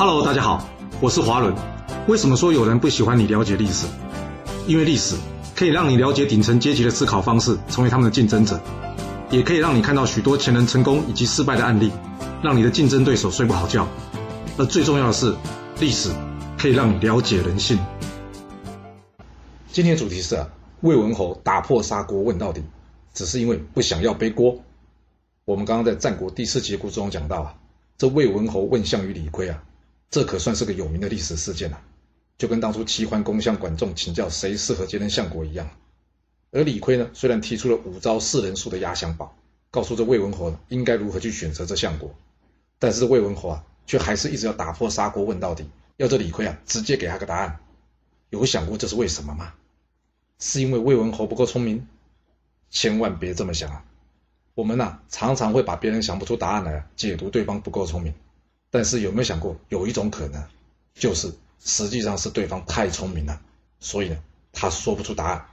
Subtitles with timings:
[0.00, 0.66] Hello，大家好，
[0.98, 1.54] 我是华伦。
[2.08, 3.86] 为什么说有人不喜欢你了解历史？
[4.66, 5.14] 因为历史
[5.54, 8.58] 可以让你了解顶层阶级的思考方式，成为他们的竞争者，
[9.30, 11.92] 也可以让你看到许多前人成功以及失败的案例，
[12.42, 13.86] 让你的竞争对手睡不好觉。
[14.56, 15.34] 而最重要的是，
[15.80, 16.08] 历史
[16.56, 17.78] 可以让你了解人性。
[19.70, 20.48] 今天的主题是啊，
[20.80, 22.62] 魏文侯打破砂锅问到底，
[23.12, 24.56] 只是因为不想要背锅。
[25.44, 27.54] 我们刚刚在战国第四集故事中讲到啊，
[27.98, 29.62] 这魏文侯问项羽李悝啊。
[30.10, 31.80] 这可算是个有名的历史事件了，
[32.36, 35.70] 就跟当初齐桓公向管仲请教谁适合接任相国一样。
[36.50, 39.36] 而李悝呢，虽然提出了五招四人数的压箱宝，
[39.70, 42.12] 告诉这魏文侯应该如何去选择这相国，
[42.80, 45.64] 但是魏文侯啊，却还是一直要打破砂锅问到底，
[45.96, 47.60] 要这李悝啊直接给他个答案。
[48.30, 49.54] 有想过这是为什么吗？
[50.40, 51.86] 是因为魏文侯不够聪明？
[52.68, 53.84] 千万别这么想啊！
[54.54, 58.12] 我们呐，常常会把别人想不出答案来，解读对方不够聪明。
[58.70, 60.42] 但是有没有想过，有一种可能，
[60.94, 63.40] 就是实际上是对方太聪明了，
[63.80, 64.16] 所以呢，
[64.52, 65.44] 他说不出答案，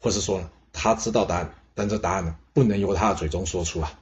[0.00, 3.98] 或是说呢，他知道答案，但这答案呢，不能由他的嘴中说出啊。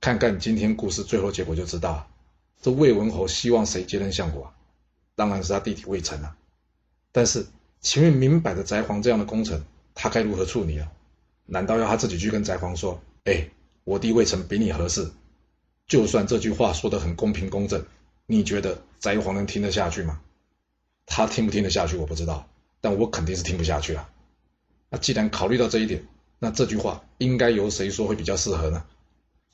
[0.00, 2.06] 看看今天故事最后结果就知道了，
[2.60, 4.52] 这魏文侯希望谁接任相国啊？
[5.16, 6.36] 当然是他弟弟魏成啊。
[7.10, 7.46] 但是
[7.80, 10.88] 前面明摆着翟皇这样的功臣，他该如何处理啊？
[11.46, 13.48] 难道要他自己去跟翟皇说：“哎，
[13.84, 15.10] 我弟魏成比你合适？”
[15.88, 17.84] 就算这句话说的很公平公正，
[18.26, 20.20] 你觉得翟皇能听得下去吗？
[21.06, 22.46] 他听不听得下去我不知道，
[22.82, 24.10] 但我肯定是听不下去啊。
[24.90, 26.06] 那既然考虑到这一点，
[26.38, 28.84] 那这句话应该由谁说会比较适合呢？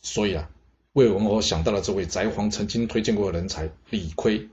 [0.03, 0.51] 所以啊，
[0.93, 4.49] 魏文侯想到了这位翟皇曾经推荐过的人才李亏。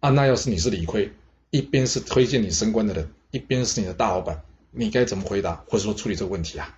[0.00, 1.12] 啊，那要是你是李亏，
[1.50, 4.42] 一边是推荐你升官的人，一边是你的大老板，
[4.72, 6.76] 你该怎么回答或者说处理这个问题啊？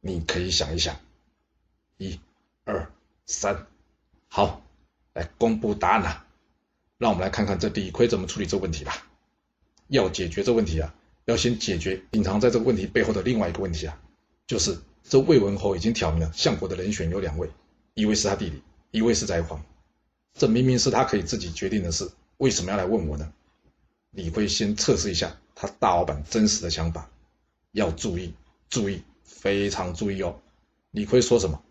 [0.00, 0.96] 你可以想一想，
[1.98, 2.18] 一、
[3.26, 3.66] 三，
[4.28, 4.62] 好，
[5.14, 6.26] 来公布答案了。
[6.98, 9.08] 让我们来看看这李逵怎么处理这问题吧。
[9.88, 14.00] 要解决这问题啊，要先解决隐藏在这个问题背后的另外一个问题啊，
[14.46, 17.50] 就是这魏文侯已经挑明了相国的人选有两位，
[17.94, 19.62] 一位是他弟弟，一位是翟皇。
[20.34, 23.32] 这明明是他可以自己决定的事，为什么要来问我呢？
[24.12, 27.10] 李逵先测试一下他大老板真实的想法，
[27.72, 28.32] 要注意，
[28.70, 30.40] 注意，非常注意哦。
[30.90, 31.62] 李逵说什么？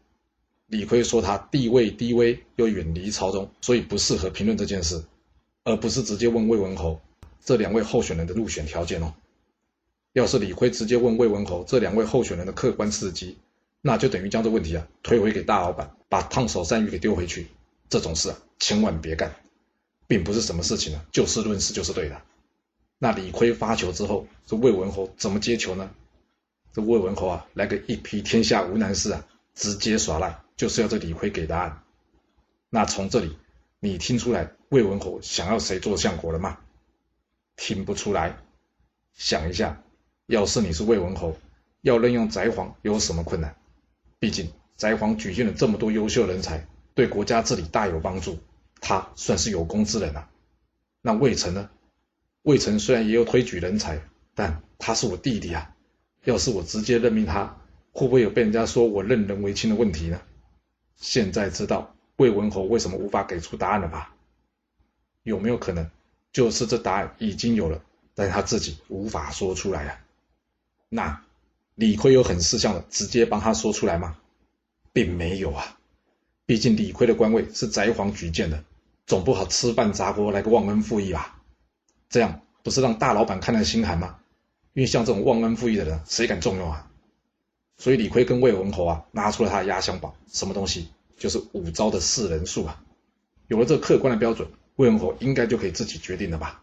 [0.71, 5.03] 李逵说他地位低微，又远离朝中，所以不适合评论这件事，
[5.65, 7.01] 而不是直接问魏文侯
[7.43, 9.13] 这两位候选人的入选条件哦。
[10.13, 13.37] 要是李逵直接问魏文侯这两位候选人的客观事迹，
[13.81, 17.47] 那就等于将这问题啊推回给大老板，把烫手山芋给丢回去。
[17.89, 19.35] 这种事啊，千万别干，
[20.07, 22.21] 并不是什么事情呢就事论事就是对的。
[22.97, 25.91] 那李逵发球之后，这魏文侯怎么接球呢？
[26.71, 30.39] 这魏文侯啊，来个一匹天下无难事啊，直接耍赖。
[30.61, 31.81] 就是要这李逵给答案，
[32.69, 33.35] 那从这里
[33.79, 36.59] 你听出来魏文侯想要谁做相国了吗？
[37.55, 38.37] 听不出来。
[39.15, 39.81] 想一下，
[40.27, 41.35] 要是你是魏文侯，
[41.81, 43.55] 要任用翟皇有什么困难？
[44.19, 48.37] 毕竟翟皇举荐了这么多优秀人才，对国家治理大有帮助，
[48.79, 50.29] 他算是有功之人啊。
[51.01, 51.71] 那魏成呢？
[52.43, 53.99] 魏成虽然也有推举人才，
[54.35, 55.75] 但他是我弟弟啊。
[56.23, 57.57] 要是我直接任命他，
[57.93, 60.21] 会不会有被人家说我任人唯亲的问题呢？
[61.01, 64.13] 现在知道魏文侯为什么无法给出答案了吧？
[65.23, 65.89] 有没有可能，
[66.31, 67.81] 就是这答案已经有了，
[68.15, 69.99] 但他自己无法说出来呀？
[70.89, 71.21] 那
[71.75, 74.17] 李逵有很识相的直接帮他说出来吗？
[74.93, 75.77] 并没有啊，
[76.45, 78.63] 毕竟李逵的官位是翟皇举荐的，
[79.07, 81.39] 总不好吃饭砸锅来个忘恩负义吧？
[82.09, 84.19] 这样不是让大老板看了心寒吗？
[84.73, 86.90] 因为像这种忘恩负义的人，谁敢重用啊？
[87.77, 90.89] 所以李逵跟魏文侯啊，拿出了他的压箱宝，什么东西？
[91.17, 92.81] 就是五招的四人数啊。
[93.47, 96.61] 有了这客观的标准，魏文侯应该就可以自己决定了吧？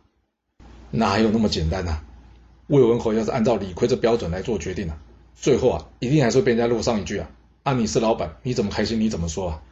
[0.91, 2.01] 哪有那么简单呢？
[2.67, 4.99] 魏文侯要是按照李逵这标准来做决定呢，
[5.35, 7.31] 最后啊，一定还是被人家落上一句啊
[7.63, 9.63] ：“啊，你是老板，你怎么开心你怎么说啊？”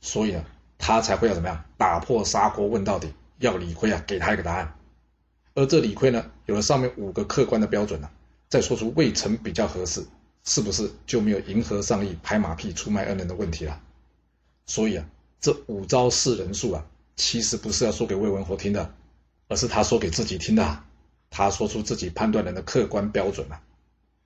[0.00, 0.44] 所以呢，
[0.78, 4.74] 他才会要怎么样，打破砂锅问到底，要李逵啊给他一个答案。
[5.54, 8.10] 而这李逵呢，有了上面五个客观的标准呢，
[8.48, 10.04] 再说出魏成比较合适。
[10.46, 13.80] 是不是就没有迎合上意、拍马屁、出卖恩人的问题了？
[14.64, 15.04] 所以啊，
[15.40, 18.94] 这五招四人数啊，其实不是要说给魏文侯听的，
[19.48, 20.84] 而是他说给自己听的。
[21.28, 23.60] 他说出自己判断人的客观标准啊，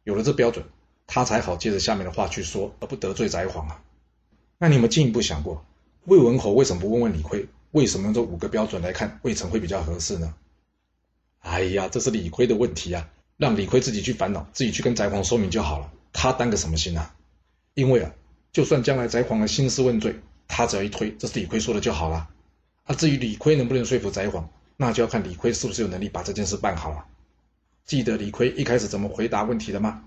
[0.05, 0.65] 有了这标准，
[1.07, 3.83] 他才好接着下面的话去说，而不得罪翟皇啊。
[4.59, 5.65] 那你们进一步想过，
[6.05, 10.35] 魏文侯为什么不问问李逵，为什么用这五个标准来看魏成会比较合适呢？
[11.41, 13.09] 哎呀，这是李逵的问题啊，
[13.39, 15.91] 让李逵自己去烦恼，自己去跟翟皇说明就好了。
[16.13, 17.15] 他担个什么心啊？
[17.75, 18.13] 因为啊，
[18.53, 20.15] 就算将来翟皇的兴师问罪，
[20.49, 22.29] 他只要一推，这是李逵说的就好了。
[22.85, 24.45] 啊，至于李逵能不能说服翟璜，
[24.77, 27.05] 那就要看李逵是不是有能力把这件事办好了。
[27.85, 30.05] 记得李逵一开始怎么回答问题的吗？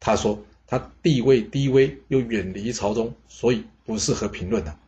[0.00, 4.78] 他说他地位低微又远离朝中，所以不适合评论的。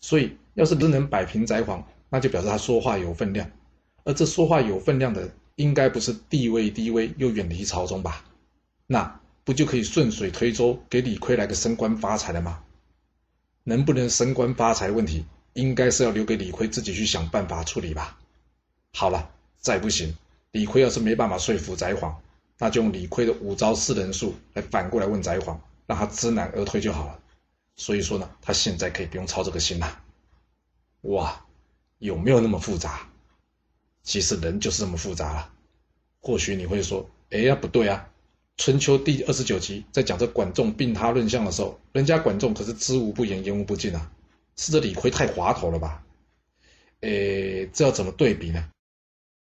[0.00, 3.50] 所以要是真能摆平翟璜，那就表示他说话有分量。
[4.04, 8.24] 而这说话有分量的，应该不是地位低微又远离朝中吧？
[8.86, 12.62] 那不就可以顺水推舟，给李逵来个升官发财了吗？
[13.64, 15.24] 能不能升官发财问题，
[15.54, 18.16] 应该是要留给李逵自己去想办法处理吧。
[18.92, 20.16] 好了，再不行，
[20.52, 22.14] 李逵要是没办法说服翟璜，
[22.58, 25.58] 那就用李逵的五招四人术来反过来问翟璜，
[25.88, 27.18] 让他知难而退就好了。
[27.74, 30.00] 所以说呢，他现在可以不用操这个心了。
[31.00, 31.44] 哇，
[31.98, 33.08] 有没有那么复杂？
[34.04, 35.50] 其实人就是这么复杂了。
[36.20, 38.06] 或许你会说，哎呀，不对啊。
[38.60, 44.12] 春秋第二十九集在讲这管仲病他论相的时候，人家管仲可是知无不言，言无不尽啊，
[44.54, 46.04] 是这李逵太滑头了吧？
[47.00, 48.68] 诶，这要怎么对比呢？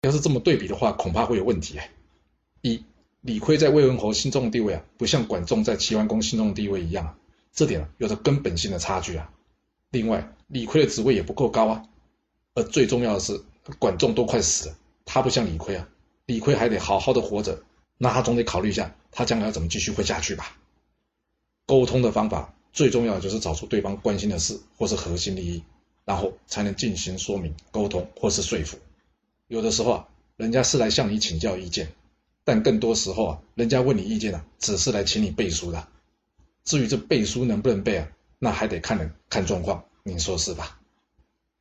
[0.00, 1.90] 要是这么对比的话，恐怕会有问题哎。
[2.62, 2.82] 一，
[3.20, 7.18] 李逵在魏文侯心中的地位啊，不像管仲在齐桓公心中的地位一样啊，
[7.52, 9.30] 这点啊有着根本性的差距啊。
[9.90, 11.84] 另外，李逵的职位也不够高啊。
[12.54, 13.42] 而最重要的是，
[13.78, 15.86] 管仲都快死了，他不像李逵啊，
[16.24, 17.62] 李逵还得好好的活着。
[18.02, 20.56] 那他总得考虑一下，他将来要怎么继续混下去吧。
[21.66, 25.62] 沟通的方法最重要的就是找出对方关心的事或是核心利益，
[26.04, 28.76] 然后才能进行说明、沟通或是说服。
[29.46, 31.92] 有的时候啊，人家是来向你请教意见，
[32.42, 35.86] 但更多时候啊，人家问你意见啊，只是来请你背书的。
[36.64, 38.08] 至于这背书能不能背啊，
[38.40, 40.80] 那还得看人看状况，您说是吧？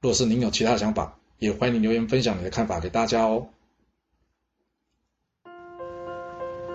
[0.02, 3.50] 若是您有其他想法，也欢迎留言分享你的看法给大家哦。